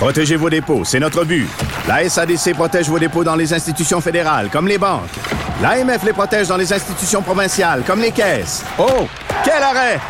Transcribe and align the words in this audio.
Protégez 0.00 0.36
vos 0.36 0.48
dépôts, 0.48 0.82
c'est 0.82 0.98
notre 0.98 1.26
but. 1.26 1.46
La 1.86 2.08
SADC 2.08 2.54
protège 2.54 2.88
vos 2.88 2.98
dépôts 2.98 3.22
dans 3.22 3.36
les 3.36 3.52
institutions 3.52 4.00
fédérales, 4.00 4.48
comme 4.50 4.66
les 4.66 4.78
banques. 4.78 5.10
L'AMF 5.60 6.02
les 6.04 6.14
protège 6.14 6.48
dans 6.48 6.56
les 6.56 6.72
institutions 6.72 7.20
provinciales, 7.20 7.82
comme 7.86 8.00
les 8.00 8.10
caisses. 8.10 8.64
Oh, 8.78 9.06
quel 9.44 9.62
arrêt! 9.62 10.00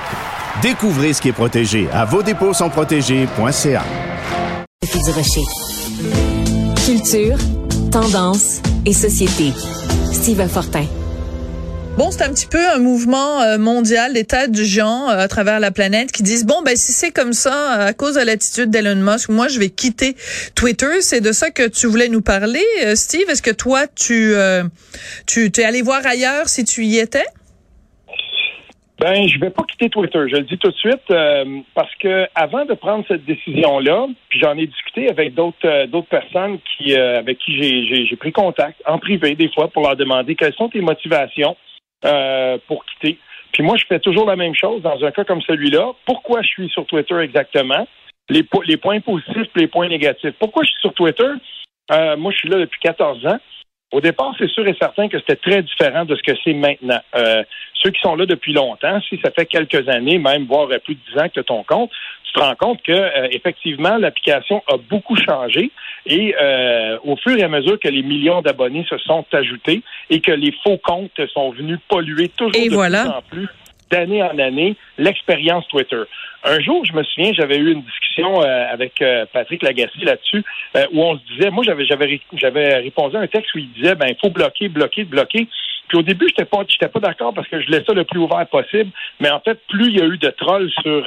Découvrez 0.62 1.12
ce 1.12 1.20
qui 1.20 1.30
est 1.30 1.32
protégé 1.32 1.88
à 1.92 2.04
vos 2.04 2.22
dépôts 2.22 2.54
sont 2.54 2.70
protégés.ca. 2.70 3.82
Culture, 6.86 7.36
tendance 7.90 8.60
et 8.86 8.92
société. 8.92 9.52
Steve 10.12 10.46
Fortin. 10.46 10.84
Bon, 12.00 12.10
c'est 12.10 12.24
un 12.24 12.30
petit 12.30 12.46
peu 12.46 12.66
un 12.74 12.78
mouvement 12.78 13.42
euh, 13.42 13.58
mondial 13.58 14.14
des 14.14 14.22
de 14.22 14.64
gens 14.64 15.10
euh, 15.10 15.18
à 15.18 15.28
travers 15.28 15.60
la 15.60 15.70
planète 15.70 16.12
qui 16.12 16.22
disent 16.22 16.46
bon 16.46 16.62
ben 16.64 16.74
si 16.74 16.92
c'est 16.92 17.10
comme 17.10 17.34
ça 17.34 17.72
à 17.72 17.92
cause 17.92 18.14
de 18.14 18.24
l'attitude 18.24 18.70
d'Elon 18.70 19.02
Musk, 19.04 19.28
moi 19.28 19.48
je 19.48 19.58
vais 19.58 19.68
quitter 19.68 20.14
Twitter. 20.56 21.02
C'est 21.02 21.20
de 21.20 21.30
ça 21.32 21.50
que 21.50 21.68
tu 21.68 21.86
voulais 21.88 22.08
nous 22.08 22.22
parler, 22.22 22.64
euh, 22.86 22.94
Steve. 22.94 23.28
Est-ce 23.28 23.42
que 23.42 23.50
toi 23.50 23.80
tu 23.86 24.32
tu 25.26 25.52
t'es 25.52 25.64
allé 25.64 25.82
voir 25.82 26.00
ailleurs 26.06 26.48
si 26.48 26.64
tu 26.64 26.86
y 26.86 26.96
étais? 26.96 27.26
Ben, 28.98 29.28
je 29.28 29.38
vais 29.38 29.50
pas 29.50 29.64
quitter 29.64 29.90
Twitter, 29.90 30.20
je 30.30 30.36
le 30.36 30.44
dis 30.44 30.56
tout 30.56 30.70
de 30.70 30.76
suite, 30.76 31.06
parce 31.74 31.94
que 31.96 32.26
avant 32.34 32.64
de 32.64 32.74
prendre 32.74 33.04
cette 33.08 33.26
décision-là, 33.26 34.06
puis 34.30 34.40
j'en 34.40 34.56
ai 34.56 34.66
discuté 34.66 35.10
avec 35.10 35.34
d'autres 35.34 35.84
d'autres 35.88 36.08
personnes 36.08 36.60
qui 36.78 36.96
avec 36.96 37.36
qui 37.40 38.06
j'ai 38.06 38.16
pris 38.16 38.32
contact 38.32 38.80
en 38.86 38.98
privé 38.98 39.34
des 39.34 39.50
fois 39.52 39.68
pour 39.68 39.82
leur 39.82 39.96
demander 39.96 40.34
quelles 40.34 40.54
sont 40.54 40.70
tes 40.70 40.80
motivations 40.80 41.56
euh, 42.04 42.58
pour 42.66 42.84
quitter. 42.86 43.18
Puis 43.52 43.62
moi, 43.62 43.76
je 43.76 43.84
fais 43.86 43.98
toujours 43.98 44.26
la 44.26 44.36
même 44.36 44.54
chose 44.54 44.82
dans 44.82 45.02
un 45.04 45.10
cas 45.10 45.24
comme 45.24 45.42
celui-là. 45.42 45.92
Pourquoi 46.06 46.42
je 46.42 46.48
suis 46.48 46.68
sur 46.70 46.86
Twitter 46.86 47.16
exactement? 47.18 47.86
Les, 48.28 48.44
points 48.44 49.00
positifs 49.00 49.48
les 49.56 49.66
points 49.66 49.88
négatifs. 49.88 50.34
Pourquoi 50.38 50.62
je 50.62 50.70
suis 50.70 50.80
sur 50.80 50.94
Twitter? 50.94 51.30
Euh, 51.90 52.16
moi, 52.16 52.30
je 52.30 52.38
suis 52.38 52.48
là 52.48 52.58
depuis 52.58 52.78
14 52.80 53.26
ans. 53.26 53.38
Au 53.92 54.00
départ, 54.00 54.34
c'est 54.38 54.48
sûr 54.48 54.66
et 54.68 54.76
certain 54.80 55.08
que 55.08 55.18
c'était 55.18 55.36
très 55.36 55.62
différent 55.62 56.04
de 56.04 56.14
ce 56.14 56.22
que 56.22 56.38
c'est 56.44 56.52
maintenant. 56.52 57.00
Euh, 57.16 57.42
ceux 57.74 57.90
qui 57.90 58.00
sont 58.00 58.14
là 58.14 58.24
depuis 58.24 58.52
longtemps, 58.52 59.00
si 59.08 59.18
ça 59.24 59.30
fait 59.32 59.46
quelques 59.46 59.88
années, 59.88 60.18
même 60.18 60.44
voire 60.44 60.68
plus 60.84 60.94
de 60.94 61.00
10 61.12 61.18
ans 61.18 61.28
que 61.34 61.40
ton 61.40 61.64
compte, 61.64 61.90
tu 62.24 62.32
te 62.32 62.40
rends 62.40 62.54
compte 62.54 62.82
que 62.82 62.92
euh, 62.92 63.28
effectivement 63.32 63.96
l'application 63.96 64.62
a 64.68 64.76
beaucoup 64.76 65.16
changé 65.16 65.72
et 66.06 66.34
euh, 66.40 66.98
au 67.04 67.16
fur 67.16 67.36
et 67.36 67.42
à 67.42 67.48
mesure 67.48 67.80
que 67.80 67.88
les 67.88 68.02
millions 68.02 68.42
d'abonnés 68.42 68.86
se 68.88 68.98
sont 68.98 69.24
ajoutés 69.32 69.82
et 70.08 70.20
que 70.20 70.30
les 70.30 70.54
faux 70.62 70.78
comptes 70.78 71.20
sont 71.32 71.50
venus 71.50 71.78
polluer 71.88 72.28
toujours 72.28 72.52
de 72.52 72.68
plus 72.68 73.08
en 73.08 73.22
plus 73.28 73.48
d'année 73.90 74.22
en 74.22 74.38
année 74.38 74.76
l'expérience 74.98 75.66
Twitter. 75.68 76.02
Un 76.44 76.60
jour, 76.60 76.84
je 76.84 76.92
me 76.92 77.02
souviens, 77.02 77.32
j'avais 77.34 77.56
eu 77.56 77.72
une 77.72 77.82
discussion 77.82 78.42
euh, 78.42 78.72
avec 78.72 79.02
euh, 79.02 79.26
Patrick 79.32 79.62
Lagacé 79.62 79.98
là-dessus, 80.02 80.42
euh, 80.76 80.86
où 80.92 81.02
on 81.02 81.18
se 81.18 81.24
disait, 81.34 81.50
moi, 81.50 81.64
j'avais 81.64 81.84
j'avais 81.84 82.20
j'avais 82.34 82.76
répondu 82.76 83.16
à 83.16 83.20
un 83.20 83.26
texte 83.26 83.54
où 83.54 83.58
il 83.58 83.70
disait, 83.72 83.94
ben, 83.94 84.06
il 84.08 84.16
faut 84.20 84.30
bloquer, 84.30 84.68
bloquer, 84.68 85.04
bloquer. 85.04 85.48
Puis 85.88 85.98
au 85.98 86.02
début, 86.02 86.26
j'étais 86.28 86.44
pas, 86.44 86.64
j'étais 86.68 86.88
pas 86.88 87.00
d'accord 87.00 87.34
parce 87.34 87.48
que 87.48 87.60
je 87.60 87.68
laissais 87.68 87.84
ça 87.86 87.92
le 87.92 88.04
plus 88.04 88.20
ouvert 88.20 88.46
possible. 88.46 88.90
Mais 89.18 89.30
en 89.30 89.40
fait, 89.40 89.58
plus 89.68 89.86
il 89.86 89.98
y 89.98 90.00
a 90.00 90.06
eu 90.06 90.18
de 90.18 90.30
trolls 90.30 90.70
sur 90.82 91.04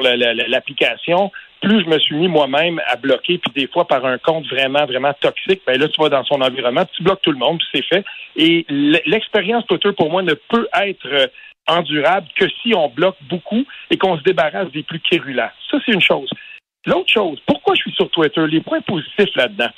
l'application, 0.00 1.30
plus 1.60 1.82
je 1.84 1.88
me 1.88 1.98
suis 1.98 2.16
mis 2.16 2.28
moi-même 2.28 2.80
à 2.86 2.96
bloquer, 2.96 3.38
puis 3.38 3.52
des 3.54 3.68
fois 3.68 3.86
par 3.86 4.04
un 4.04 4.18
compte 4.18 4.46
vraiment, 4.46 4.84
vraiment 4.84 5.14
toxique, 5.20 5.62
ben 5.66 5.78
là, 5.78 5.88
tu 5.88 6.00
vas 6.00 6.08
dans 6.08 6.24
son 6.24 6.40
environnement, 6.40 6.84
tu 6.96 7.02
bloques 7.02 7.22
tout 7.22 7.32
le 7.32 7.38
monde, 7.38 7.58
puis 7.58 7.68
c'est 7.74 7.96
fait. 7.96 8.04
Et 8.36 8.66
l'expérience 9.06 9.66
Twitter, 9.66 9.92
pour 9.92 10.10
moi, 10.10 10.22
ne 10.22 10.34
peut 10.34 10.68
être 10.74 11.30
endurable 11.68 12.26
que 12.34 12.46
si 12.62 12.74
on 12.74 12.88
bloque 12.88 13.16
beaucoup 13.22 13.64
et 13.90 13.96
qu'on 13.96 14.18
se 14.18 14.22
débarrasse 14.22 14.70
des 14.72 14.82
plus 14.82 15.00
quérulents. 15.00 15.50
Ça, 15.70 15.78
c'est 15.84 15.92
une 15.92 16.00
chose. 16.00 16.30
L'autre 16.86 17.12
chose, 17.12 17.40
pourquoi 17.46 17.74
je 17.74 17.82
suis 17.82 17.92
sur 17.92 18.10
Twitter? 18.10 18.44
Les 18.48 18.60
points 18.60 18.80
positifs 18.80 19.34
là-dedans. 19.36 19.70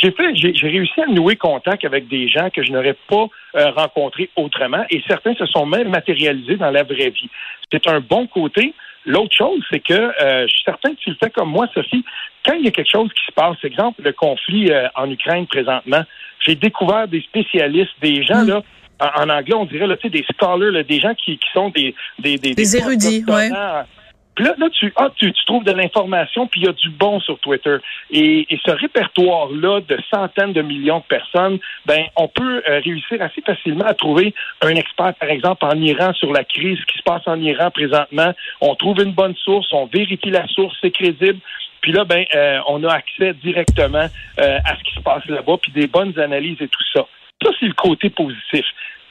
J'ai 0.00 0.12
fait, 0.12 0.34
j'ai 0.34 0.68
réussi 0.68 1.00
à 1.00 1.06
nouer 1.06 1.34
contact 1.34 1.84
avec 1.84 2.06
des 2.06 2.28
gens 2.28 2.50
que 2.50 2.62
je 2.62 2.70
n'aurais 2.70 2.96
pas 3.08 3.26
euh, 3.56 3.70
rencontrés 3.70 4.30
autrement 4.36 4.84
et 4.90 5.02
certains 5.08 5.34
se 5.34 5.44
sont 5.46 5.66
même 5.66 5.88
matérialisés 5.88 6.56
dans 6.56 6.70
la 6.70 6.84
vraie 6.84 7.10
vie. 7.10 7.28
C'est 7.72 7.88
un 7.88 7.98
bon 7.98 8.28
côté. 8.28 8.74
L'autre 9.08 9.34
chose, 9.34 9.62
c'est 9.70 9.80
que 9.80 9.94
euh, 9.94 10.46
je 10.46 10.52
suis 10.52 10.62
certain 10.64 10.90
que 10.90 11.00
tu 11.00 11.08
le 11.08 11.16
fais 11.18 11.30
comme 11.30 11.50
moi, 11.50 11.66
Sophie. 11.72 12.04
Quand 12.44 12.52
il 12.52 12.66
y 12.66 12.68
a 12.68 12.70
quelque 12.70 12.90
chose 12.90 13.08
qui 13.14 13.24
se 13.24 13.32
passe, 13.32 13.56
exemple 13.64 14.02
le 14.02 14.12
conflit 14.12 14.70
euh, 14.70 14.86
en 14.94 15.10
Ukraine 15.10 15.46
présentement, 15.46 16.02
j'ai 16.40 16.54
découvert 16.54 17.08
des 17.08 17.22
spécialistes, 17.22 17.94
des 18.02 18.22
gens 18.22 18.44
mm. 18.44 18.48
là 18.48 18.62
en, 19.00 19.30
anglais, 19.30 19.54
on 19.54 19.64
dirait 19.64 19.86
là, 19.86 19.96
des 20.02 20.24
scholars, 20.34 20.84
des 20.84 21.00
gens 21.00 21.14
qui, 21.14 21.38
qui 21.38 21.48
sont 21.54 21.70
des 21.70 21.94
des, 22.18 22.36
des, 22.36 22.54
des 22.54 22.76
érudits, 22.76 23.24
ouais. 23.28 23.48
Puis 24.38 24.46
là, 24.46 24.54
là 24.56 24.68
tu, 24.70 24.92
ah, 24.94 25.10
tu, 25.16 25.32
tu 25.32 25.44
trouves 25.46 25.64
de 25.64 25.72
l'information, 25.72 26.46
puis 26.46 26.60
il 26.60 26.66
y 26.66 26.68
a 26.68 26.72
du 26.72 26.90
bon 26.90 27.18
sur 27.18 27.40
Twitter. 27.40 27.78
Et, 28.12 28.46
et 28.48 28.60
ce 28.64 28.70
répertoire-là 28.70 29.80
de 29.80 29.98
centaines 30.14 30.52
de 30.52 30.62
millions 30.62 31.00
de 31.00 31.04
personnes, 31.08 31.58
ben, 31.86 32.04
on 32.14 32.28
peut 32.28 32.62
euh, 32.68 32.80
réussir 32.84 33.20
assez 33.20 33.40
facilement 33.40 33.84
à 33.84 33.94
trouver 33.94 34.32
un 34.60 34.76
expert, 34.76 35.12
par 35.14 35.28
exemple, 35.28 35.64
en 35.64 35.74
Iran 35.80 36.12
sur 36.14 36.32
la 36.32 36.44
crise 36.44 36.78
qui 36.84 36.98
se 36.98 37.02
passe 37.02 37.22
en 37.26 37.40
Iran 37.40 37.72
présentement. 37.72 38.32
On 38.60 38.76
trouve 38.76 39.02
une 39.02 39.10
bonne 39.10 39.34
source, 39.34 39.66
on 39.72 39.86
vérifie 39.86 40.30
la 40.30 40.46
source, 40.46 40.76
c'est 40.80 40.92
crédible. 40.92 41.40
Puis 41.80 41.90
là, 41.90 42.04
ben, 42.04 42.24
euh, 42.36 42.60
on 42.68 42.84
a 42.84 42.92
accès 42.92 43.34
directement 43.42 44.06
euh, 44.38 44.58
à 44.64 44.76
ce 44.76 44.84
qui 44.84 44.94
se 44.94 45.00
passe 45.00 45.26
là-bas, 45.26 45.56
puis 45.60 45.72
des 45.72 45.88
bonnes 45.88 46.16
analyses 46.16 46.58
et 46.60 46.68
tout 46.68 46.84
ça. 46.92 47.04
Ça, 47.42 47.50
c'est 47.58 47.66
le 47.66 47.74
côté 47.74 48.08
positif. 48.08 48.64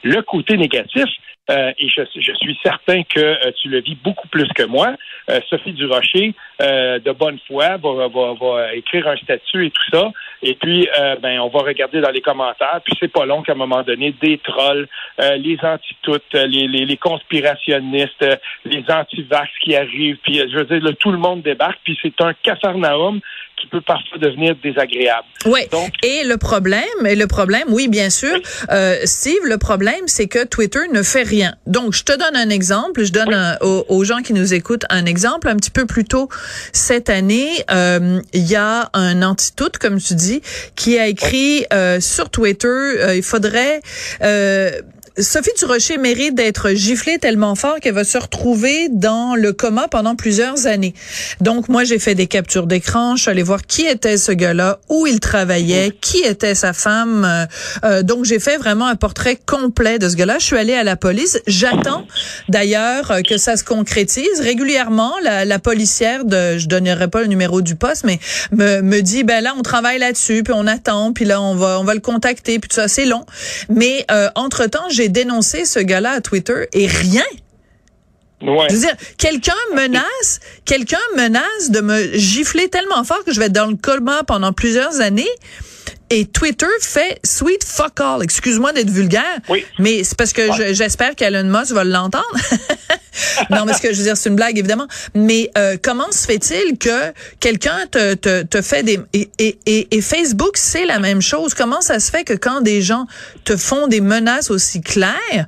Le 0.04 0.22
côté 0.22 0.56
négatif, 0.56 1.04
euh, 1.50 1.72
et 1.78 1.88
je, 1.88 2.02
je, 2.14 2.32
suis 2.34 2.58
certain 2.62 3.02
que 3.02 3.20
euh, 3.20 3.50
tu 3.60 3.68
le 3.68 3.80
vis 3.80 3.96
beaucoup 3.96 4.28
plus 4.28 4.48
que 4.48 4.64
moi. 4.64 4.94
Euh, 5.30 5.40
Sophie 5.48 5.72
Durocher, 5.72 6.34
de 6.60 7.12
bonne 7.12 7.38
foi, 7.46 7.76
va, 7.76 8.08
va, 8.08 8.34
va, 8.34 8.74
écrire 8.74 9.08
un 9.08 9.16
statut 9.16 9.66
et 9.66 9.70
tout 9.70 9.90
ça. 9.90 10.10
Et 10.42 10.54
puis, 10.54 10.88
ben, 11.22 11.40
on 11.40 11.48
va 11.48 11.60
regarder 11.60 12.00
dans 12.00 12.10
les 12.10 12.20
commentaires. 12.20 12.80
Puis 12.84 12.94
c'est 13.00 13.12
pas 13.12 13.26
long 13.26 13.42
qu'à 13.42 13.52
un 13.52 13.56
moment 13.56 13.82
donné, 13.82 14.14
des 14.20 14.38
trolls, 14.38 14.88
les 15.18 15.58
anti-toutes, 15.62 16.32
les, 16.34 16.68
les, 16.68 16.84
les, 16.84 16.96
conspirationnistes, 16.96 18.24
les 18.64 18.84
anti-vax 18.88 19.50
qui 19.62 19.74
arrivent. 19.74 20.18
Puis 20.22 20.38
je 20.38 20.58
veux 20.58 20.64
dire, 20.64 20.96
tout 21.00 21.10
le 21.10 21.18
monde 21.18 21.42
débarque. 21.42 21.80
Puis 21.84 21.98
c'est 22.02 22.20
un 22.20 22.32
cafarnaum 22.34 23.20
qui 23.60 23.66
peut 23.66 23.80
parfois 23.80 24.18
devenir 24.18 24.54
désagréable. 24.62 25.26
Oui. 25.46 25.60
et 26.02 26.24
le 26.24 26.36
problème, 26.36 26.82
et 27.06 27.16
le 27.16 27.26
problème, 27.26 27.64
oui, 27.68 27.88
bien 27.88 28.10
sûr, 28.10 28.36
euh, 28.70 28.96
Steve, 29.04 29.40
le 29.44 29.58
problème, 29.58 30.02
c'est 30.06 30.28
que 30.28 30.44
Twitter 30.46 30.80
ne 30.92 31.02
fait 31.02 31.22
rien. 31.22 31.54
Donc, 31.66 31.94
je 31.94 32.04
te 32.04 32.16
donne 32.16 32.36
un 32.36 32.50
exemple, 32.50 33.04
je 33.04 33.12
donne 33.12 33.58
aux, 33.60 34.04
gens 34.04 34.22
qui 34.22 34.32
nous 34.32 34.54
écoutent 34.54 34.84
un 34.90 35.06
exemple. 35.06 35.48
Un 35.48 35.56
petit 35.56 35.70
peu 35.70 35.86
plus 35.86 36.04
tôt 36.04 36.28
cette 36.72 37.10
année, 37.10 37.50
euh, 37.70 38.20
il 38.32 38.48
y 38.48 38.56
a 38.56 38.88
un 38.94 39.22
anti-tout, 39.22 39.72
comme 39.80 40.00
tu 40.00 40.14
dis, 40.14 40.27
qui 40.74 40.98
a 40.98 41.06
écrit 41.06 41.66
euh, 41.72 42.00
sur 42.00 42.30
Twitter, 42.30 42.66
euh, 42.68 43.16
il 43.16 43.22
faudrait 43.22 43.80
Sophie 45.16 45.50
Durocher 45.58 45.98
mérite 45.98 46.34
d'être 46.34 46.70
giflée 46.70 47.18
tellement 47.18 47.54
fort 47.54 47.80
qu'elle 47.80 47.94
va 47.94 48.04
se 48.04 48.18
retrouver 48.18 48.88
dans 48.90 49.34
le 49.34 49.52
coma 49.52 49.88
pendant 49.88 50.16
plusieurs 50.16 50.66
années. 50.66 50.94
Donc, 51.40 51.68
moi, 51.68 51.84
j'ai 51.84 51.98
fait 51.98 52.14
des 52.14 52.26
captures 52.26 52.66
d'écran. 52.66 53.16
Je 53.16 53.22
suis 53.22 53.30
allée 53.30 53.42
voir 53.42 53.62
qui 53.66 53.84
était 53.86 54.16
ce 54.16 54.32
gars-là, 54.32 54.78
où 54.88 55.06
il 55.06 55.20
travaillait, 55.20 55.92
qui 56.00 56.18
était 56.18 56.54
sa 56.54 56.72
femme. 56.72 57.24
Euh, 57.24 57.46
euh, 57.84 58.02
donc, 58.02 58.24
j'ai 58.24 58.38
fait 58.38 58.56
vraiment 58.56 58.86
un 58.86 58.96
portrait 58.96 59.38
complet 59.44 59.98
de 59.98 60.08
ce 60.08 60.16
gars-là. 60.16 60.38
Je 60.38 60.44
suis 60.44 60.56
allée 60.56 60.74
à 60.74 60.84
la 60.84 60.96
police. 60.96 61.40
J'attends 61.46 62.06
d'ailleurs 62.48 63.10
euh, 63.10 63.20
que 63.22 63.38
ça 63.38 63.56
se 63.56 63.64
concrétise. 63.64 64.40
Régulièrement, 64.40 65.12
la, 65.22 65.44
la 65.44 65.58
policière 65.58 66.24
de, 66.24 66.58
je 66.58 66.66
donnerai 66.66 67.08
pas 67.08 67.20
le 67.20 67.26
numéro 67.26 67.60
du 67.60 67.76
poste, 67.76 68.04
mais 68.04 68.18
me, 68.52 68.80
me 68.80 69.00
dit, 69.00 69.24
ben 69.24 69.42
là, 69.42 69.54
on 69.56 69.62
travaille 69.62 69.98
là-dessus, 69.98 70.42
puis 70.42 70.54
on 70.56 70.66
attend, 70.66 71.12
puis 71.12 71.24
là, 71.24 71.40
on 71.40 71.54
va, 71.54 71.78
on 71.80 71.84
va 71.84 71.94
le 71.94 72.00
contacter, 72.00 72.58
puis 72.58 72.68
tout 72.68 72.76
ça, 72.76 72.88
c'est 72.88 73.04
long. 73.04 73.24
Mais 73.68 74.06
entre-temps, 74.34 74.88
j'ai 74.90 75.07
dénoncer 75.08 75.64
ce 75.64 75.78
gars-là 75.78 76.12
à 76.12 76.20
Twitter 76.20 76.66
et 76.72 76.86
rien. 76.86 77.24
Ouais. 78.40 78.66
Je 78.70 78.74
veux 78.74 78.80
dire, 78.80 78.94
quelqu'un 79.16 79.52
menace, 79.74 80.40
quelqu'un 80.64 80.98
menace 81.16 81.70
de 81.70 81.80
me 81.80 82.16
gifler 82.16 82.68
tellement 82.68 83.02
fort 83.02 83.24
que 83.24 83.32
je 83.32 83.40
vais 83.40 83.46
être 83.46 83.52
dans 83.52 83.66
le 83.66 83.76
coma 83.76 84.22
pendant 84.22 84.52
plusieurs 84.52 85.00
années. 85.00 85.28
Et 86.10 86.24
Twitter 86.26 86.66
fait 86.80 87.18
sweet 87.24 87.62
fuck 87.64 88.00
all. 88.00 88.22
Excuse-moi 88.22 88.72
d'être 88.72 88.90
vulgaire, 88.90 89.38
Oui. 89.48 89.64
mais 89.78 90.04
c'est 90.04 90.16
parce 90.16 90.32
que 90.32 90.52
je- 90.52 90.72
j'espère 90.72 91.14
qu'Elon 91.14 91.44
Musk 91.44 91.72
va 91.72 91.84
l'entendre. 91.84 92.24
non, 93.50 93.64
mais 93.66 93.74
ce 93.74 93.80
que 93.82 93.92
je 93.92 93.98
veux 93.98 94.04
dire, 94.04 94.16
c'est 94.16 94.28
une 94.30 94.36
blague, 94.36 94.58
évidemment. 94.58 94.86
Mais 95.14 95.50
euh, 95.58 95.76
comment 95.82 96.10
se 96.10 96.24
fait-il 96.26 96.78
que 96.78 97.12
quelqu'un 97.40 97.86
te, 97.90 98.14
te, 98.14 98.42
te 98.42 98.62
fait 98.62 98.82
des... 98.82 99.00
Et, 99.12 99.28
et, 99.38 99.58
et, 99.66 99.96
et 99.96 100.00
Facebook, 100.00 100.56
c'est 100.56 100.86
la 100.86 100.98
même 100.98 101.20
chose? 101.20 101.52
Comment 101.54 101.80
ça 101.80 102.00
se 102.00 102.10
fait 102.10 102.24
que 102.24 102.34
quand 102.34 102.60
des 102.62 102.80
gens 102.80 103.06
te 103.44 103.56
font 103.56 103.86
des 103.86 104.00
menaces 104.00 104.50
aussi 104.50 104.80
claires, 104.80 105.46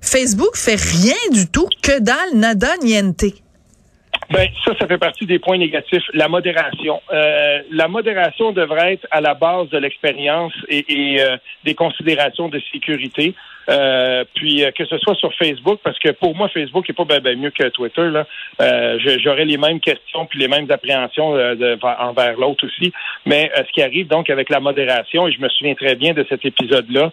Facebook 0.00 0.56
fait 0.56 0.74
rien 0.80 1.14
du 1.30 1.46
tout, 1.46 1.68
que 1.82 2.00
dalle, 2.00 2.34
nada, 2.34 2.72
niente. 2.82 3.24
Ben, 4.32 4.48
ça, 4.64 4.72
ça 4.80 4.86
fait 4.86 4.96
partie 4.96 5.26
des 5.26 5.38
points 5.38 5.58
négatifs. 5.58 6.04
La 6.14 6.26
modération. 6.26 7.02
Euh, 7.12 7.60
la 7.70 7.86
modération 7.86 8.52
devrait 8.52 8.94
être 8.94 9.06
à 9.10 9.20
la 9.20 9.34
base 9.34 9.68
de 9.68 9.76
l'expérience 9.76 10.54
et, 10.68 10.84
et, 10.88 11.20
euh, 11.20 11.36
des 11.64 11.74
considérations 11.74 12.48
de 12.48 12.58
sécurité. 12.72 13.34
Euh, 13.68 14.24
puis 14.34 14.64
euh, 14.64 14.70
que 14.70 14.84
ce 14.86 14.96
soit 14.98 15.14
sur 15.16 15.32
Facebook, 15.34 15.80
parce 15.84 15.98
que 15.98 16.08
pour 16.12 16.34
moi, 16.34 16.48
Facebook 16.48 16.88
est 16.88 16.94
pas 16.94 17.04
ben, 17.04 17.20
ben 17.20 17.38
mieux 17.38 17.50
que 17.50 17.68
Twitter. 17.68 18.08
Là. 18.08 18.26
Euh, 18.60 18.98
J'aurais 19.22 19.44
les 19.44 19.58
mêmes 19.58 19.80
questions 19.80 20.24
puis 20.24 20.38
les 20.38 20.48
mêmes 20.48 20.68
appréhensions 20.70 21.36
euh, 21.36 21.54
de- 21.54 21.78
envers 21.82 22.38
l'autre 22.38 22.66
aussi. 22.66 22.90
Mais 23.26 23.52
ce 23.54 23.70
qui 23.72 23.82
arrive 23.82 24.08
donc 24.08 24.30
avec 24.30 24.48
la 24.48 24.60
modération, 24.60 25.28
et 25.28 25.32
je 25.32 25.40
me 25.40 25.48
souviens 25.50 25.74
très 25.74 25.94
bien 25.94 26.14
de 26.14 26.24
cet 26.28 26.44
épisode-là, 26.44 27.12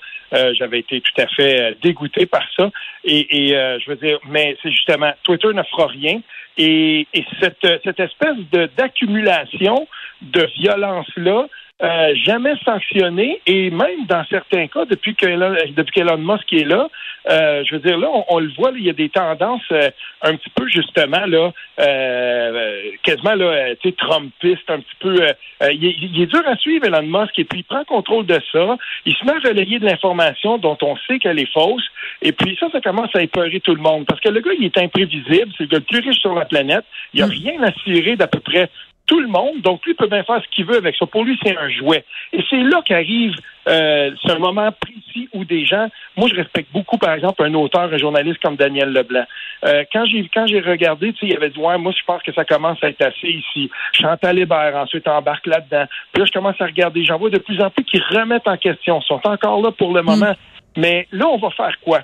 j'avais 0.53 0.79
été 0.79 1.01
tout 1.01 1.21
à 1.21 1.27
fait 1.27 1.75
dégoûté 1.81 2.25
par 2.25 2.43
ça. 2.55 2.71
Et, 3.03 3.47
et 3.49 3.49
je 3.49 3.89
veux 3.89 3.97
dire, 3.97 4.19
mais 4.29 4.55
c'est 4.63 4.71
justement, 4.71 5.11
Twitter 5.23 5.53
ne 5.53 5.63
fera 5.63 5.87
rien. 5.87 6.21
Et, 6.61 7.07
et 7.13 7.25
cette, 7.39 7.65
cette 7.83 7.99
espèce 7.99 8.37
de 8.51 8.69
d'accumulation 8.77 9.87
de 10.21 10.45
violence-là, 10.57 11.47
euh, 11.81 12.13
jamais 12.25 12.53
sanctionnée, 12.65 13.39
et 13.45 13.69
même 13.69 14.05
dans 14.07 14.23
certains 14.25 14.67
cas, 14.67 14.85
depuis 14.85 15.15
que 15.15 15.25
depuis 15.71 15.91
qu'Elon 15.93 16.17
Musk 16.17 16.51
est 16.53 16.65
là, 16.65 16.89
euh, 17.29 17.63
je 17.65 17.75
veux 17.75 17.81
dire, 17.81 17.97
là, 17.97 18.07
on, 18.13 18.25
on 18.29 18.39
le 18.39 18.51
voit, 18.57 18.71
là, 18.71 18.77
il 18.79 18.85
y 18.85 18.89
a 18.89 18.93
des 18.93 19.09
tendances 19.09 19.61
euh, 19.71 19.89
un 20.21 20.35
petit 20.35 20.49
peu 20.49 20.67
justement 20.67 21.25
là, 21.25 21.51
euh, 21.79 22.91
quasiment 23.03 23.35
là, 23.35 23.45
euh, 23.45 23.75
tu 23.81 23.89
sais, 23.89 23.95
Trumpiste, 23.95 24.69
un 24.69 24.79
petit 24.79 24.95
peu. 24.99 25.21
euh, 25.21 25.33
euh, 25.63 25.71
il, 25.73 25.85
est, 25.85 25.95
il 26.01 26.21
est 26.21 26.25
dur 26.25 26.41
à 26.45 26.55
suivre 26.57 26.85
Elon 26.85 27.03
Musk, 27.03 27.37
et 27.39 27.43
puis 27.45 27.59
il 27.59 27.63
prend 27.63 27.83
contrôle 27.85 28.25
de 28.25 28.39
ça. 28.51 28.77
Il 29.05 29.13
se 29.13 29.25
met 29.25 29.33
à 29.33 29.49
relayer 29.49 29.79
de 29.79 29.85
l'information 29.85 30.57
dont 30.57 30.77
on 30.81 30.95
sait 31.07 31.19
qu'elle 31.19 31.39
est 31.39 31.51
fausse, 31.53 31.87
et 32.21 32.31
puis 32.31 32.57
ça, 32.59 32.67
ça 32.71 32.81
commence 32.81 33.15
à 33.15 33.21
épeurer 33.21 33.59
tout 33.59 33.75
le 33.75 33.81
monde, 33.81 34.05
parce 34.05 34.19
que 34.21 34.29
le 34.29 34.41
gars, 34.41 34.51
il 34.57 34.65
est 34.65 34.77
imprévisible, 34.77 35.51
c'est 35.57 35.63
le 35.63 35.67
gars 35.67 35.77
le 35.77 35.83
plus 35.83 35.99
riche 35.99 36.19
sur 36.19 36.33
la 36.33 36.45
planète. 36.45 36.85
Il 37.13 37.17
n'y 37.17 37.23
a 37.23 37.27
rien 37.27 37.63
à 37.63 37.71
cirer 37.83 38.15
d'à 38.15 38.27
peu 38.27 38.39
près 38.39 38.69
tout 39.09 39.19
le 39.19 39.27
monde. 39.27 39.61
Donc, 39.61 39.83
lui 39.85 39.95
peut 39.95 40.07
bien 40.07 40.23
faire 40.23 40.39
ce 40.41 40.47
qu'il 40.55 40.65
veut 40.65 40.77
avec 40.77 40.95
ça. 40.95 41.07
Pour 41.07 41.25
lui, 41.25 41.37
c'est 41.43 41.57
un 41.57 41.67
jouet. 41.69 42.05
Et 42.31 42.43
c'est 42.47 42.61
là 42.61 42.81
qu'arrive 42.85 43.33
euh, 43.67 44.11
un 44.29 44.37
moment 44.37 44.69
précis 44.71 45.27
où 45.33 45.43
des 45.45 45.65
gens. 45.65 45.89
Moi, 46.15 46.29
je 46.29 46.35
respecte 46.35 46.71
beaucoup, 46.71 46.99
par 46.99 47.13
exemple, 47.13 47.43
un 47.43 47.53
auteur, 47.55 47.91
un 47.91 47.97
journaliste 47.97 48.39
comme 48.39 48.55
Daniel 48.55 48.93
Leblanc. 48.93 49.25
Euh, 49.65 49.83
quand 49.91 50.05
j'ai 50.05 50.29
quand 50.31 50.45
j'ai 50.45 50.59
regardé, 50.59 51.11
tu 51.13 51.21
sais, 51.21 51.33
il 51.33 51.35
avait 51.35 51.49
dit 51.49 51.59
ouais, 51.59 51.79
moi, 51.79 51.91
je 51.91 52.03
pense 52.05 52.21
que 52.21 52.31
ça 52.33 52.45
commence 52.45 52.77
à 52.83 52.89
être 52.89 53.01
assez 53.01 53.27
ici. 53.27 53.71
Chantal 53.93 54.37
Hébert 54.37 54.75
ensuite 54.75 55.07
embarque 55.07 55.47
là-dedans. 55.47 55.85
Puis 56.13 56.21
là, 56.21 56.25
je 56.27 56.31
commence 56.31 56.61
à 56.61 56.65
regarder. 56.65 57.03
J'en 57.03 57.17
vois 57.17 57.31
de 57.31 57.39
plus 57.39 57.59
en 57.61 57.71
plus 57.71 57.83
qui 57.85 57.99
remettent 57.99 58.47
en 58.47 58.57
question. 58.57 59.01
Ils 59.01 59.07
sont 59.07 59.21
encore 59.23 59.59
là 59.61 59.71
pour 59.71 59.91
le 59.91 60.03
moment. 60.03 60.35
Mais 60.77 61.07
là, 61.11 61.27
on 61.27 61.37
va 61.37 61.49
faire 61.49 61.79
quoi? 61.81 62.01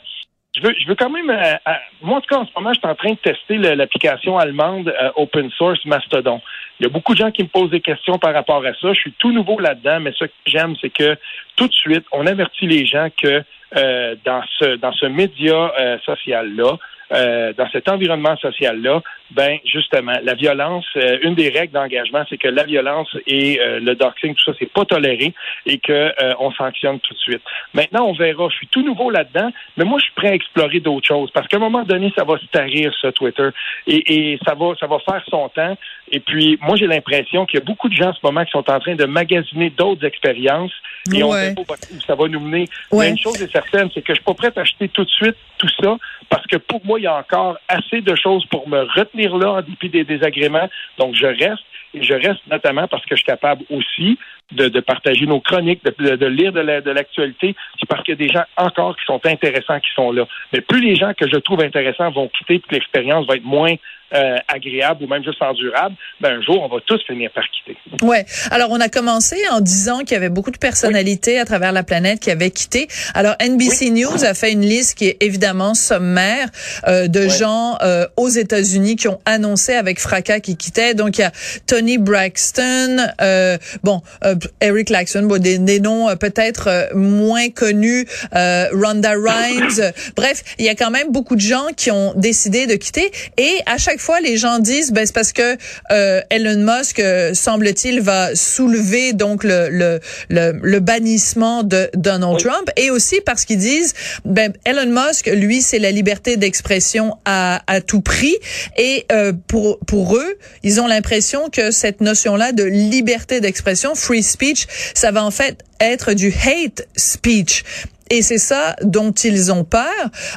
Je 0.55 0.61
veux, 0.61 0.73
je 0.79 0.87
veux 0.87 0.95
quand 0.95 1.09
même. 1.09 1.29
euh, 1.29 1.53
euh, 1.67 1.71
moi, 2.01 2.17
en 2.17 2.21
tout 2.21 2.27
cas, 2.27 2.37
en 2.37 2.45
ce 2.45 2.51
moment, 2.55 2.71
je 2.73 2.79
suis 2.79 2.87
en 2.87 2.95
train 2.95 3.11
de 3.11 3.17
tester 3.17 3.57
l'application 3.57 4.37
allemande 4.37 4.87
euh, 4.87 5.11
open 5.17 5.49
source 5.51 5.83
Mastodon. 5.85 6.41
Il 6.79 6.83
y 6.83 6.85
a 6.87 6.89
beaucoup 6.89 7.13
de 7.13 7.19
gens 7.19 7.31
qui 7.31 7.43
me 7.43 7.47
posent 7.47 7.69
des 7.69 7.81
questions 7.81 8.17
par 8.17 8.33
rapport 8.33 8.65
à 8.65 8.73
ça. 8.73 8.93
Je 8.93 8.99
suis 8.99 9.13
tout 9.13 9.31
nouveau 9.31 9.59
là-dedans, 9.59 9.99
mais 10.01 10.11
ce 10.11 10.25
que 10.25 10.31
j'aime, 10.45 10.75
c'est 10.81 10.89
que 10.89 11.17
tout 11.55 11.67
de 11.67 11.73
suite, 11.73 12.05
on 12.11 12.27
avertit 12.27 12.67
les 12.67 12.85
gens 12.85 13.07
que 13.15 13.43
euh, 13.75 14.15
dans 14.25 14.41
ce 14.59 14.75
dans 14.75 14.91
ce 14.93 15.05
média 15.05 15.73
euh, 15.79 15.97
social-là, 16.05 16.77
euh, 17.11 17.53
dans 17.53 17.69
cet 17.69 17.89
environnement 17.89 18.35
social-là, 18.37 19.01
ben 19.31 19.57
justement, 19.65 20.13
la 20.23 20.35
violence, 20.35 20.85
euh, 20.97 21.17
une 21.23 21.33
des 21.33 21.49
règles 21.49 21.73
d'engagement, 21.73 22.23
c'est 22.29 22.37
que 22.37 22.47
la 22.47 22.63
violence 22.63 23.09
et 23.25 23.59
euh, 23.59 23.79
le 23.79 23.95
doxing, 23.95 24.35
tout 24.35 24.43
ça, 24.43 24.57
c'est 24.59 24.71
pas 24.71 24.85
toléré 24.85 25.33
et 25.65 25.79
que 25.79 25.91
euh, 25.91 26.33
on 26.39 26.51
sanctionne 26.51 26.99
tout 26.99 27.13
de 27.13 27.19
suite. 27.19 27.41
Maintenant, 27.73 28.05
on 28.05 28.13
verra. 28.13 28.47
Je 28.49 28.55
suis 28.57 28.67
tout 28.67 28.83
nouveau 28.83 29.09
là-dedans, 29.09 29.51
mais 29.77 29.83
moi, 29.83 29.97
je 29.99 30.05
suis 30.05 30.13
prêt 30.13 30.29
à 30.29 30.33
explorer 30.35 30.79
d'autres 30.79 31.07
choses 31.07 31.31
parce 31.31 31.47
qu'à 31.47 31.57
un 31.57 31.59
moment 31.59 31.83
donné, 31.83 32.13
ça 32.15 32.23
va 32.23 32.37
se 32.37 32.45
tarir, 32.47 32.93
ça, 33.01 33.11
Twitter, 33.11 33.49
et, 33.87 34.33
et 34.33 34.39
ça 34.45 34.53
va, 34.53 34.73
ça 34.79 34.85
va 34.85 34.99
faire 34.99 35.23
son 35.27 35.49
temps. 35.49 35.75
Et 36.11 36.19
puis, 36.19 36.59
moi, 36.61 36.75
j'ai 36.75 36.87
l'impression 36.87 37.45
qu'il 37.45 37.59
y 37.59 37.61
a 37.63 37.65
beaucoup 37.65 37.89
de 37.89 37.95
gens 37.95 38.09
en 38.09 38.13
ce 38.13 38.19
moment 38.23 38.45
qui 38.45 38.51
sont 38.51 38.69
en 38.69 38.79
train 38.79 38.95
de 38.95 39.05
magasiner 39.05 39.71
d'autres 39.71 40.05
expériences 40.05 40.73
et 41.13 41.23
on 41.23 41.31
sait 41.33 41.55
pas 41.55 41.63
où 41.63 42.01
ça 42.01 42.15
va 42.15 42.27
nous 42.27 42.39
mener. 42.39 42.67
Ouais. 42.91 43.05
Mais 43.05 43.09
une 43.11 43.17
chose 43.17 43.41
est 43.41 43.51
certaine, 43.51 43.89
c'est 43.93 44.01
que 44.01 44.13
je 44.13 44.19
suis 44.19 44.23
pas 44.23 44.33
prêt 44.35 44.51
à 44.55 44.61
acheter 44.61 44.87
tout 44.89 45.03
de 45.03 45.09
suite 45.09 45.35
tout 45.57 45.69
ça 45.81 45.97
parce 46.29 46.45
que 46.47 46.57
pour 46.57 46.85
moi, 46.85 46.99
il 46.99 47.03
y 47.03 47.07
a 47.07 47.15
encore 47.15 47.57
assez 47.67 48.01
de 48.01 48.15
choses 48.15 48.45
pour 48.47 48.67
me 48.67 48.81
retenir 48.81 49.14
là 49.15 49.51
en 49.53 49.61
des 49.89 50.03
désagréments. 50.03 50.69
Donc, 50.97 51.15
je 51.15 51.25
reste. 51.25 51.63
Et 51.93 52.03
je 52.03 52.13
reste 52.13 52.41
notamment 52.51 52.87
parce 52.89 53.03
que 53.05 53.15
je 53.15 53.21
suis 53.21 53.25
capable 53.25 53.63
aussi 53.69 54.19
de, 54.51 54.79
partager 54.81 55.25
nos 55.25 55.39
chroniques, 55.39 55.81
de, 55.85 55.95
de- 55.97 56.15
de 56.17 56.25
lire 56.25 56.51
de 56.51 56.91
l'actualité. 56.91 57.55
C'est 57.79 57.87
parce 57.87 58.03
qu'il 58.03 58.13
y 58.13 58.17
a 58.21 58.27
des 58.27 58.33
gens 58.33 58.43
encore 58.57 58.97
qui 58.97 59.05
sont 59.05 59.21
intéressants 59.25 59.79
qui 59.79 59.89
sont 59.95 60.11
là. 60.11 60.25
Mais 60.51 60.59
plus 60.59 60.81
les 60.81 60.95
gens 60.95 61.13
que 61.13 61.25
je 61.27 61.37
trouve 61.37 61.61
intéressants 61.63 62.11
vont 62.11 62.27
quitter, 62.27 62.59
puis 62.59 62.75
l'expérience 62.75 63.25
va 63.27 63.35
être 63.35 63.45
moins 63.45 63.75
euh, 64.13 64.37
agréable 64.47 65.03
ou 65.03 65.07
même 65.07 65.23
juste 65.23 65.41
endurable, 65.41 65.95
ben 66.21 66.37
un 66.37 66.41
jour, 66.41 66.61
on 66.61 66.73
va 66.73 66.81
tous 66.85 67.01
finir 67.05 67.31
par 67.31 67.43
quitter. 67.49 67.77
Ouais. 68.01 68.25
Alors, 68.51 68.69
on 68.71 68.79
a 68.79 68.89
commencé 68.89 69.35
en 69.51 69.61
disant 69.61 69.99
qu'il 69.99 70.11
y 70.11 70.15
avait 70.15 70.29
beaucoup 70.29 70.51
de 70.51 70.57
personnalités 70.57 71.39
à 71.39 71.45
travers 71.45 71.71
la 71.71 71.83
planète 71.83 72.19
qui 72.19 72.31
avaient 72.31 72.51
quitté. 72.51 72.87
Alors, 73.13 73.35
NBC 73.39 73.91
News 73.91 74.23
a 74.23 74.33
fait 74.33 74.51
une 74.51 74.61
liste 74.61 74.97
qui 74.97 75.07
est 75.07 75.23
évidemment 75.23 75.73
sommaire 75.73 76.49
euh, 76.87 77.07
de 77.07 77.27
gens 77.27 77.77
euh, 77.81 78.05
aux 78.17 78.29
États-Unis 78.29 78.95
qui 78.95 79.07
ont 79.07 79.19
annoncé 79.25 79.73
avec 79.73 79.99
fracas 79.99 80.39
qu'ils 80.39 80.57
quittaient. 80.57 80.93
Donc, 80.93 81.17
il 81.17 81.21
y 81.21 81.23
a 81.23 81.31
Tony 81.67 81.97
Braxton, 81.97 82.97
euh, 83.21 83.57
bon, 83.83 84.01
euh, 84.23 84.35
Eric 84.61 84.87
Claxton, 84.87 85.23
bon, 85.23 85.41
des, 85.41 85.57
des 85.57 85.79
noms 85.79 86.09
euh, 86.09 86.15
peut-être 86.15 86.91
moins 86.93 87.49
connus, 87.49 88.05
euh, 88.35 88.67
Rhonda 88.71 89.13
Rhimes. 89.13 89.91
bref, 90.15 90.43
il 90.59 90.65
y 90.65 90.69
a 90.69 90.75
quand 90.75 90.91
même 90.91 91.11
beaucoup 91.11 91.35
de 91.35 91.41
gens 91.41 91.67
qui 91.75 91.91
ont 91.91 92.13
décidé 92.15 92.67
de 92.67 92.75
quitter. 92.75 93.11
Et 93.37 93.55
à 93.65 93.77
chaque 93.77 93.94
fois, 94.01 94.19
les 94.21 94.37
gens 94.37 94.59
disent, 94.59 94.91
ben, 94.91 95.05
c'est 95.05 95.13
parce 95.13 95.33
que 95.33 95.57
euh, 95.91 96.21
Elon 96.29 96.59
Musk, 96.59 96.99
euh, 96.99 97.33
semble-t-il, 97.33 98.01
va 98.01 98.35
soulever 98.35 99.13
donc 99.13 99.43
le, 99.43 99.69
le, 99.69 99.99
le, 100.29 100.53
le 100.61 100.79
bannissement 100.79 101.63
de 101.63 101.89
Donald 101.95 102.39
Trump. 102.39 102.69
Et 102.75 102.89
aussi 102.89 103.21
parce 103.25 103.45
qu'ils 103.45 103.57
disent, 103.59 103.93
ben, 104.23 104.53
Elon 104.65 104.91
Musk, 104.91 105.27
lui, 105.27 105.61
c'est 105.61 105.79
la 105.79 105.91
liberté 105.91 106.37
d'expression 106.37 107.17
à, 107.25 107.61
à 107.67 107.81
tout 107.81 108.01
prix. 108.01 108.35
Et 108.77 109.05
euh, 109.11 109.33
pour, 109.47 109.79
pour 109.79 110.15
eux, 110.15 110.37
ils 110.63 110.81
ont 110.81 110.87
l'impression 110.87 111.49
que 111.49 111.71
cette 111.71 112.01
notion-là 112.01 112.51
de 112.51 112.63
liberté 112.63 113.41
d'expression, 113.41 113.95
free 113.95 114.23
speech, 114.23 114.67
ça 114.93 115.11
va 115.11 115.23
en 115.23 115.31
fait 115.31 115.59
être 115.79 116.13
du 116.13 116.33
hate 116.33 116.87
speech. 116.95 117.63
Et 118.11 118.21
c'est 118.21 118.37
ça 118.37 118.75
dont 118.83 119.11
ils 119.11 119.51
ont 119.51 119.63
peur. 119.63 119.83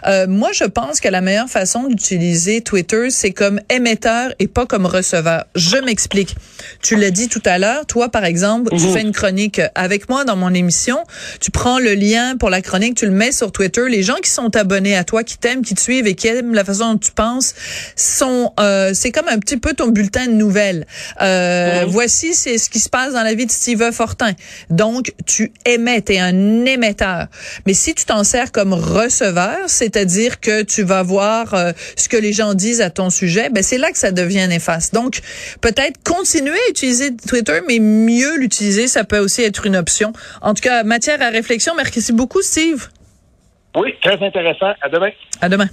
Euh, 0.06 0.26
moi, 0.26 0.50
je 0.52 0.64
pense 0.64 1.00
que 1.00 1.08
la 1.08 1.20
meilleure 1.20 1.50
façon 1.50 1.84
d'utiliser 1.84 2.62
Twitter, 2.62 3.10
c'est 3.10 3.32
comme 3.32 3.60
émetteur 3.68 4.32
et 4.38 4.48
pas 4.48 4.64
comme 4.64 4.86
receveur. 4.86 5.44
Je 5.54 5.76
m'explique. 5.76 6.34
Tu 6.82 6.96
l'as 6.96 7.10
dit 7.10 7.28
tout 7.28 7.42
à 7.44 7.58
l'heure. 7.58 7.84
Toi, 7.84 8.08
par 8.08 8.24
exemple, 8.24 8.70
tu 8.70 8.90
fais 8.90 9.02
une 9.02 9.12
chronique 9.12 9.60
avec 9.74 10.08
moi 10.08 10.24
dans 10.24 10.36
mon 10.36 10.54
émission. 10.54 10.98
Tu 11.40 11.50
prends 11.50 11.78
le 11.78 11.94
lien 11.94 12.36
pour 12.38 12.48
la 12.48 12.62
chronique, 12.62 12.96
tu 12.96 13.04
le 13.04 13.12
mets 13.12 13.32
sur 13.32 13.52
Twitter. 13.52 13.82
Les 13.88 14.02
gens 14.02 14.16
qui 14.16 14.30
sont 14.30 14.56
abonnés 14.56 14.96
à 14.96 15.04
toi, 15.04 15.22
qui 15.22 15.36
t'aiment, 15.36 15.62
qui 15.62 15.74
te 15.74 15.80
suivent 15.80 16.06
et 16.06 16.14
qui 16.14 16.28
aiment 16.28 16.54
la 16.54 16.64
façon 16.64 16.92
dont 16.92 16.98
tu 16.98 17.12
penses, 17.12 17.54
sont, 17.96 18.54
euh, 18.58 18.92
c'est 18.94 19.12
comme 19.12 19.28
un 19.28 19.38
petit 19.38 19.58
peu 19.58 19.74
ton 19.74 19.88
bulletin 19.88 20.26
de 20.26 20.32
nouvelles. 20.32 20.86
Euh, 21.20 21.84
Voici, 21.86 22.32
c'est 22.34 22.56
ce 22.56 22.70
qui 22.70 22.78
se 22.78 22.88
passe 22.88 23.12
dans 23.12 23.22
la 23.22 23.34
vie 23.34 23.44
de 23.44 23.50
Steve 23.50 23.92
Fortin. 23.92 24.32
Donc, 24.70 25.12
tu 25.26 25.52
émets, 25.66 26.00
tu 26.00 26.14
es 26.14 26.18
un 26.18 26.64
émetteur. 26.64 27.26
Mais 27.66 27.74
si 27.74 27.94
tu 27.94 28.04
t'en 28.04 28.24
sers 28.24 28.52
comme 28.52 28.72
receveur, 28.72 29.58
c'est-à-dire 29.66 30.40
que 30.40 30.62
tu 30.62 30.82
vas 30.82 31.02
voir 31.02 31.54
euh, 31.54 31.72
ce 31.96 32.08
que 32.08 32.16
les 32.16 32.32
gens 32.32 32.54
disent 32.54 32.80
à 32.80 32.90
ton 32.90 33.10
sujet, 33.10 33.50
ben 33.50 33.62
c'est 33.62 33.78
là 33.78 33.90
que 33.90 33.98
ça 33.98 34.12
devient 34.12 34.46
néfaste. 34.48 34.94
Donc, 34.94 35.20
peut-être 35.60 36.02
continuer 36.04 36.58
à 36.66 36.70
utiliser 36.70 37.16
Twitter, 37.16 37.60
mais 37.66 37.78
mieux 37.78 38.36
l'utiliser, 38.38 38.88
ça 38.88 39.04
peut 39.04 39.18
aussi 39.18 39.42
être 39.42 39.66
une 39.66 39.76
option. 39.76 40.12
En 40.42 40.54
tout 40.54 40.62
cas, 40.62 40.82
matière 40.84 41.20
à 41.22 41.28
réflexion. 41.30 41.74
Merci 41.76 42.12
beaucoup, 42.12 42.42
Steve. 42.42 42.88
Oui, 43.76 43.94
très 44.02 44.24
intéressant. 44.24 44.72
À 44.80 44.88
demain. 44.88 45.10
À 45.40 45.48
demain. 45.48 45.68